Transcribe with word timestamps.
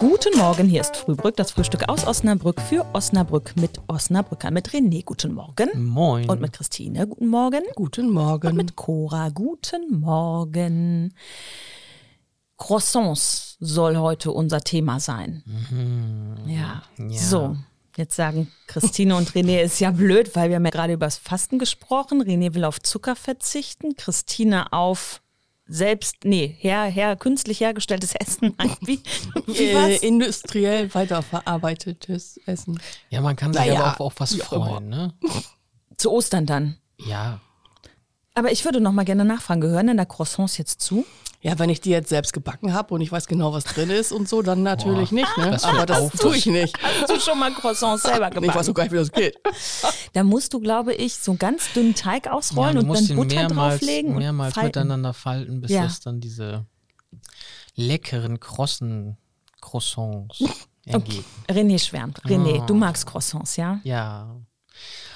Guten 0.00 0.38
Morgen, 0.38 0.66
hier 0.66 0.80
ist 0.80 0.96
Frühbrück, 0.96 1.36
das 1.36 1.50
Frühstück 1.50 1.90
aus 1.90 2.06
Osnabrück 2.06 2.58
für 2.58 2.86
Osnabrück 2.94 3.52
mit 3.56 3.82
Osnabrücker, 3.86 4.50
mit 4.50 4.70
René. 4.70 5.04
Guten 5.04 5.34
Morgen. 5.34 5.68
Moin. 5.74 6.26
Und 6.26 6.40
mit 6.40 6.54
Christine. 6.54 7.06
Guten 7.06 7.28
Morgen. 7.28 7.60
Guten 7.74 8.08
Morgen. 8.08 8.46
Und 8.46 8.56
mit 8.56 8.76
Cora. 8.76 9.28
Guten 9.28 10.00
Morgen. 10.00 11.12
Croissants 12.56 13.58
soll 13.60 13.98
heute 13.98 14.32
unser 14.32 14.62
Thema 14.62 15.00
sein. 15.00 15.44
Ja. 16.46 16.82
Ja. 16.96 17.18
So. 17.18 17.56
Jetzt 17.94 18.16
sagen 18.16 18.50
Christine 18.68 19.14
und 19.16 19.32
René 19.32 19.60
ist 19.60 19.80
ja 19.80 19.90
blöd, 19.90 20.34
weil 20.34 20.48
wir 20.48 20.56
haben 20.56 20.64
ja 20.64 20.70
gerade 20.70 20.94
über 20.94 21.04
das 21.04 21.18
Fasten 21.18 21.58
gesprochen. 21.58 22.22
René 22.22 22.54
will 22.54 22.64
auf 22.64 22.80
Zucker 22.80 23.16
verzichten, 23.16 23.96
Christine 23.96 24.72
auf 24.72 25.20
selbst, 25.72 26.24
nee, 26.24 26.56
her, 26.58 26.82
her, 26.84 27.14
künstlich 27.14 27.60
hergestelltes 27.60 28.14
Essen. 28.16 28.54
Nein, 28.58 28.76
Wie, 28.80 29.00
wie 29.46 29.70
äh, 29.70 29.94
was? 29.94 30.02
industriell 30.02 30.92
weiterverarbeitetes 30.92 32.40
Essen. 32.44 32.80
Ja, 33.08 33.20
man 33.20 33.36
kann 33.36 33.52
sich 33.52 33.62
Naja, 33.62 33.84
aber 33.84 33.94
auch 33.94 34.00
auf 34.06 34.14
was 34.18 34.34
freuen, 34.34 34.88
ne? 34.88 35.14
Zu 35.96 36.10
Ostern 36.10 36.44
dann. 36.44 36.76
Ja. 36.98 37.40
Aber 38.34 38.50
ich 38.50 38.64
würde 38.64 38.80
noch 38.80 38.92
mal 38.92 39.04
gerne 39.04 39.24
nachfragen, 39.24 39.60
gehören 39.60 39.86
denn 39.86 39.96
da 39.96 40.04
Croissants 40.04 40.58
jetzt 40.58 40.80
zu? 40.80 41.06
Ja, 41.42 41.58
wenn 41.58 41.70
ich 41.70 41.80
die 41.80 41.88
jetzt 41.88 42.10
selbst 42.10 42.34
gebacken 42.34 42.74
habe 42.74 42.92
und 42.92 43.00
ich 43.00 43.10
weiß 43.10 43.26
genau, 43.26 43.54
was 43.54 43.64
drin 43.64 43.88
ist 43.88 44.12
und 44.12 44.28
so, 44.28 44.42
dann 44.42 44.62
natürlich 44.62 45.08
Boah, 45.08 45.14
nicht. 45.14 45.38
Ne? 45.38 45.50
das 45.52 45.64
Aber 45.64 45.86
das 45.86 45.98
Aufwand. 45.98 46.20
tue 46.20 46.36
ich 46.36 46.44
nicht. 46.44 46.76
Hast 47.00 47.10
du 47.10 47.18
schon 47.18 47.38
mal 47.38 47.50
Croissants 47.54 48.02
selber 48.02 48.30
Ich 48.42 48.54
weiß 48.54 48.68
auch 48.68 48.74
gar 48.74 48.82
nicht, 48.82 48.92
wie 48.92 48.96
das 48.96 49.10
geht. 49.10 49.36
Da 50.12 50.22
musst 50.24 50.52
du, 50.52 50.60
glaube 50.60 50.92
ich, 50.92 51.14
so 51.14 51.30
einen 51.32 51.38
ganz 51.38 51.72
dünnen 51.72 51.94
Teig 51.94 52.26
ausrollen 52.28 52.74
ja, 52.74 52.80
und 52.82 53.08
dann 53.08 53.16
Butter 53.16 53.34
mehrmals, 53.36 53.74
drauflegen 53.80 54.16
mehrmals 54.16 54.48
und 54.48 54.54
falten. 54.62 54.66
miteinander 54.80 55.14
falten, 55.14 55.60
bis 55.62 55.70
Ja. 55.70 55.84
es 55.86 56.00
dann 56.00 56.20
diese 56.20 56.66
leckeren, 57.74 58.40
krossen 58.40 59.16
Croissants 59.60 60.42
ergeben. 60.86 61.24
René 61.48 61.78
schwärmt. 61.78 62.20
René, 62.24 62.60
Ah. 62.62 62.66
du 62.66 62.74
magst 62.74 63.06
Croissants, 63.06 63.56
ja? 63.56 63.80
Ja. 63.84 64.36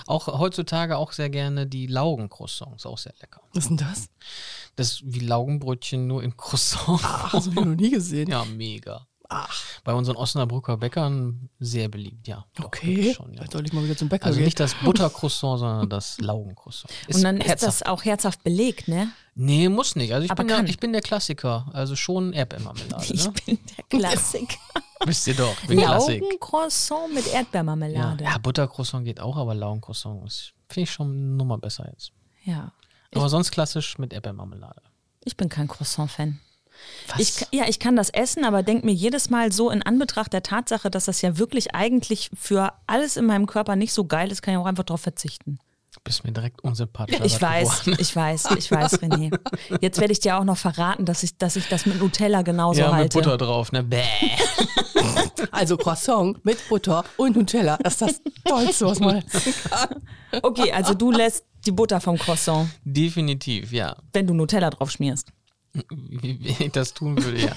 Auch 0.07 0.27
heutzutage 0.27 0.97
auch 0.97 1.13
sehr 1.13 1.31
gerne 1.31 1.67
die 1.67 1.87
Laugencroissants, 1.87 2.87
auch 2.87 2.99
sehr 2.99 3.15
lecker. 3.21 3.41
Was 3.53 3.65
ist 3.65 3.69
denn 3.71 3.77
das? 3.79 4.09
Das 4.77 4.93
ist 4.93 5.03
wie 5.05 5.21
Laugenbrötchen 5.21 6.07
nur 6.07 6.23
in 6.23 6.37
Croissant. 6.37 7.01
Ach, 7.05 7.33
das 7.33 7.47
habe 7.47 7.61
ich 7.61 7.67
noch 7.67 7.75
nie 7.77 7.91
gesehen. 7.91 8.29
Ja, 8.31 8.45
mega. 8.45 9.07
Ach, 9.31 9.59
Bei 9.85 9.95
unseren 9.95 10.17
Osnabrücker 10.17 10.77
Bäckern 10.77 11.49
sehr 11.59 11.89
beliebt, 11.89 12.29
ja. 12.29 12.45
Doch, 12.57 12.67
okay. 12.67 13.15
Schon, 13.15 13.31
ja. 13.33 13.39
Vielleicht 13.39 13.53
sollte 13.53 13.67
ich 13.69 13.73
mal 13.73 13.83
wieder 13.83 13.97
zum 13.97 14.11
Bäcker 14.11 14.27
Also 14.27 14.37
gehen. 14.37 14.45
nicht 14.45 14.61
das 14.61 14.75
Buttercroissant, 14.85 15.61
sondern 15.61 15.89
das 15.89 16.21
Laugencroissant. 16.21 16.93
Und 17.15 17.23
dann 17.25 17.39
ist 17.39 17.47
herzhaft. 17.47 17.81
das 17.81 17.83
auch 17.87 18.05
herzhaft 18.05 18.45
belegt, 18.45 18.87
ne? 18.87 19.09
Nee, 19.35 19.71
muss 19.71 19.97
nicht. 19.97 20.13
Also 20.13 20.27
ich, 20.27 20.31
Aber 20.31 20.45
bin, 20.45 20.49
der, 20.49 20.65
ich 20.67 20.79
bin 20.79 20.93
der 20.93 21.01
Klassiker. 21.01 21.67
Also 21.73 21.97
schon 21.97 22.35
Erdbeermarmelade. 22.35 23.15
Ich 23.15 23.25
Ne? 23.25 23.33
bin 23.47 23.59
der 23.79 23.85
Klassik. 24.01 24.59
Wisst 25.05 25.27
ihr 25.27 25.35
doch, 25.35 25.55
ich 25.63 25.69
bin 25.69 25.79
Klassik. 25.79 26.21
Laugencroissant 26.23 27.15
mit 27.15 27.27
Ja. 27.27 27.33
Erdbeermarmelade. 27.41 28.25
ja, 28.25 28.39
Buttercroissant 28.39 29.05
geht 29.05 29.21
auch, 29.21 29.37
aber 29.37 29.55
Laugencroissant 29.55 30.25
ist- 30.27 30.53
finde 30.69 30.85
ich 30.85 30.91
schon 30.93 31.37
Nummer 31.37 31.59
besser 31.59 31.89
jetzt. 31.93 32.13
Ja. 32.45 32.73
Aber 33.15 33.29
sonst 33.29 33.51
klassisch 33.51 33.99
mit 33.99 34.13
Erdbeermarmelade. 34.13 34.83
Ich 35.25 35.37
bin 35.37 35.49
kein 35.49 35.69
Croissant-Fan. 35.69 36.41
Was? 37.09 37.21
Ich, 37.21 37.47
ja, 37.53 37.67
ich 37.69 37.79
kann 37.79 37.95
das 37.97 38.11
essen, 38.11 38.45
aber 38.45 38.63
denke 38.65 38.85
mir 38.87 38.93
jedes 38.93 39.31
Mal 39.31 39.53
so 39.53 39.71
in 39.71 39.83
Anbetracht 39.83 40.33
der 40.33 40.43
Tatsache, 40.43 40.91
dass 40.91 41.05
das 41.05 41.23
ja 41.23 41.39
wirklich 41.39 41.75
eigentlich 41.75 42.31
für 42.35 42.73
alles 42.89 43.17
in 43.17 43.27
meinem 43.27 43.47
Körper 43.47 43.77
nicht 43.77 43.93
so 43.93 44.05
geil 44.07 44.33
ist, 44.33 44.43
kann 44.43 44.55
ich 44.55 44.59
auch 44.59 44.67
einfach 44.67 44.83
darauf 44.85 45.01
verzichten. 45.01 45.59
Du 46.05 46.11
bist 46.11 46.25
mir 46.25 46.33
direkt 46.33 46.63
unsympathisch. 46.63 47.19
Ich 47.25 47.41
weiß, 47.41 47.87
ich 47.99 48.15
weiß, 48.15 48.49
ich 48.59 48.71
weiß, 48.71 49.01
René. 49.01 49.37
Jetzt 49.81 49.99
werde 49.99 50.13
ich 50.13 50.21
dir 50.21 50.37
auch 50.37 50.45
noch 50.45 50.59
verraten, 50.59 51.07
dass 51.07 51.23
ich, 51.23 51.39
dass 51.39 51.57
ich 51.57 51.67
das 51.69 51.87
mit 51.87 51.99
Nutella 51.99 52.43
genauso 52.43 52.81
ja, 52.81 52.89
mit 52.89 52.95
halte. 52.95 53.19
Butter 53.19 53.39
drauf, 53.39 53.73
ne? 53.73 53.83
Bäh. 53.83 54.03
Also 55.51 55.77
Croissant 55.77 56.43
mit 56.45 56.69
Butter 56.69 57.05
und 57.17 57.37
Nutella. 57.37 57.77
Das 57.83 57.95
ist 57.95 58.03
das 58.03 58.21
Tollste, 58.45 58.87
was 58.87 59.01
man 59.01 59.23
kann. 59.71 60.03
Okay, 60.43 60.73
also 60.73 60.95
du 60.95 61.13
lässt 61.13 61.45
die 61.65 61.71
Butter 61.71 62.01
vom 62.01 62.19
Croissant, 62.19 62.69
Definitiv, 62.85 63.71
ja. 63.73 63.97
wenn 64.13 64.27
du 64.27 64.35
Nutella 64.35 64.71
drauf 64.71 64.91
schmierst. 64.91 65.29
Wie, 65.91 66.57
ich 66.59 66.73
das 66.73 66.93
tun 66.93 67.23
würde, 67.23 67.41
ja. 67.41 67.55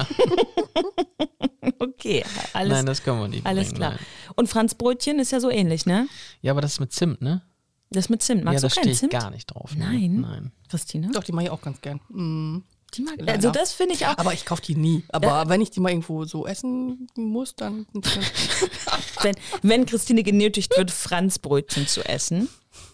Okay, 1.80 2.24
alles, 2.54 2.74
Nein, 2.74 2.86
das 2.86 3.04
kann 3.04 3.20
man 3.20 3.32
nicht 3.32 3.46
alles 3.46 3.70
bringen, 3.70 3.78
klar. 3.78 3.92
Nein. 3.92 4.00
Und 4.36 4.50
Franz 4.50 4.76
Brötchen 4.76 5.20
ist 5.20 5.32
ja 5.32 5.40
so 5.40 5.50
ähnlich, 5.50 5.86
ne? 5.86 6.08
Ja, 6.42 6.52
aber 6.52 6.62
das 6.62 6.74
ist 6.74 6.80
mit 6.80 6.92
Zimt, 6.92 7.22
ne? 7.22 7.42
Das 7.90 8.10
mit 8.10 8.22
Zimt. 8.22 8.44
Magst 8.44 8.56
ja, 8.56 8.62
da 8.62 8.68
du 8.68 8.72
stehe 8.72 8.84
keinen 8.84 8.92
ich 8.94 9.00
Zimt? 9.00 9.12
gar 9.14 9.32
nicht 9.32 9.46
drauf. 9.48 9.76
Ne? 9.76 9.86
Nein. 9.86 10.22
Nein. 10.22 10.52
Christine? 10.70 11.10
Doch, 11.12 11.24
die 11.24 11.32
mache 11.32 11.46
ich 11.46 11.52
auch 11.52 11.62
ganz 11.62 11.82
gern. 11.82 12.00
Mm. 12.10 12.64
Die 12.94 13.02
mag, 13.02 13.16
Leider. 13.18 13.34
also 13.34 13.52
das 13.52 13.74
finde 13.74 13.96
ich 13.96 14.06
auch. 14.06 14.18
Aber 14.18 14.34
ich 14.34 14.46
kaufe 14.46 14.62
die 14.62 14.76
nie. 14.76 15.04
Aber 15.10 15.50
wenn 15.50 15.60
ich 15.60 15.72
die 15.72 15.82
mal 15.82 15.90
irgendwo 15.90 16.24
so 16.24 16.48
essen 16.48 17.10
muss, 17.16 17.56
dann 17.56 17.86
wenn, 19.22 19.36
wenn 19.62 19.86
Christine 19.86 20.24
genötigt 20.24 20.78
wird, 20.78 20.92
Franzbrötchen 20.92 21.86
zu 21.88 22.04
essen, 22.06 22.48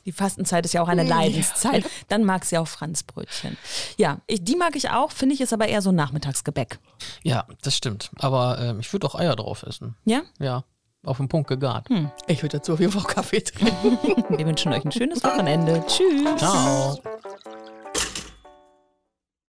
die 0.05 0.11
Fastenzeit 0.11 0.65
ist 0.65 0.73
ja 0.73 0.81
auch 0.81 0.87
eine 0.87 1.03
Leidenszeit, 1.03 1.85
dann 2.07 2.23
mag 2.23 2.43
sie 2.45 2.57
auch 2.57 2.67
Franzbrötchen. 2.67 3.57
Ja, 3.97 4.21
ich, 4.27 4.43
die 4.43 4.55
mag 4.55 4.75
ich 4.75 4.89
auch, 4.89 5.11
finde 5.11 5.35
ich, 5.35 5.41
ist 5.41 5.53
aber 5.53 5.67
eher 5.67 5.81
so 5.81 5.89
ein 5.89 5.95
Nachmittagsgebäck. 5.95 6.79
Ja, 7.21 7.45
das 7.61 7.77
stimmt. 7.77 8.09
Aber 8.15 8.59
ähm, 8.59 8.79
ich 8.79 8.91
würde 8.91 9.05
auch 9.07 9.15
Eier 9.15 9.35
drauf 9.35 9.63
essen. 9.63 9.95
Ja? 10.05 10.23
Ja, 10.39 10.63
auf 11.03 11.17
den 11.17 11.27
Punkt 11.27 11.47
gegart. 11.47 11.87
Ich 12.27 12.41
würde 12.41 12.57
dazu 12.57 12.73
auf 12.73 12.79
jeden 12.79 12.91
Fall 12.91 13.01
auch 13.01 13.07
Kaffee 13.07 13.41
trinken. 13.41 13.97
Wir 14.37 14.45
wünschen 14.45 14.73
euch 14.73 14.85
ein 14.85 14.91
schönes 14.91 15.23
Wochenende. 15.23 15.83
Tschüss. 15.87 16.37
Ciao. 16.37 16.97